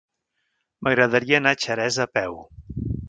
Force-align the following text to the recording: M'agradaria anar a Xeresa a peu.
M'agradaria 0.87 1.37
anar 1.41 1.53
a 1.57 1.59
Xeresa 1.67 2.05
a 2.07 2.09
peu. 2.19 2.41